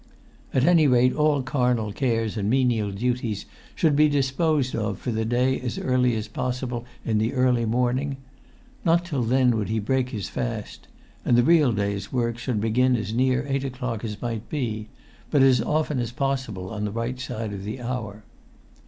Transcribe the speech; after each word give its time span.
At 0.55 0.65
any 0.65 0.87
rate 0.87 1.13
all 1.13 1.43
carnal 1.43 1.91
cares 1.93 2.35
and 2.35 2.49
menial 2.49 2.89
duties 2.89 3.45
should 3.75 3.95
be 3.95 4.09
disposed 4.09 4.75
of 4.75 4.97
for 4.97 5.11
the 5.11 5.25
day 5.25 5.59
as 5.59 5.77
early 5.77 6.15
as 6.15 6.27
possible 6.27 6.85
in 7.05 7.19
the 7.19 7.35
early 7.35 7.65
morning; 7.65 8.17
not 8.83 9.05
till 9.05 9.21
then 9.21 9.55
would 9.55 9.69
he 9.69 9.77
break 9.77 10.09
his 10.09 10.27
fast; 10.27 10.87
and 11.23 11.37
the 11.37 11.43
real 11.43 11.71
day's 11.71 12.11
work 12.11 12.39
should 12.39 12.59
begin 12.59 12.95
as 12.95 13.13
near 13.13 13.45
eight 13.47 13.63
o'clock 13.63 14.03
as 14.03 14.19
might 14.23 14.49
be, 14.49 14.87
but 15.29 15.43
as 15.43 15.61
often 15.61 15.99
as 15.99 16.11
possible 16.11 16.71
on 16.71 16.83
the 16.83 16.91
right 16.91 17.19
side 17.19 17.53
of 17.53 17.63
the 17.63 17.79
hour. 17.79 18.23